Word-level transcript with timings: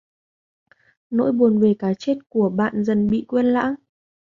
Nỗi 1.09 1.31
buồn 1.31 1.59
về 1.61 1.75
cái 1.79 1.93
chết 1.99 2.15
của 2.29 2.49
bạn 2.49 2.83
dần 2.83 3.07
bị 3.07 3.25
quên 3.27 3.45
lãng 3.45 3.75